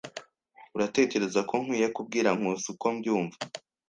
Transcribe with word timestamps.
Uratekereza 0.75 1.39
ko 1.49 1.53
nkwiye 1.63 1.87
kubwira 1.95 2.29
Nkusi 2.37 2.67
uko 2.73 2.85
mbyumva? 2.95 3.37